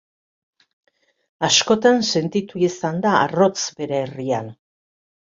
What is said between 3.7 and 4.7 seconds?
bere herrian.